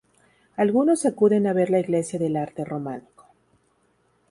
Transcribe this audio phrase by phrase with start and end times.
[0.57, 3.27] Algunos acuden a ver la Iglesia de arte Románico.